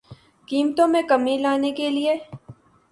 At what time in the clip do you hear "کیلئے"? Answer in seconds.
1.77-2.15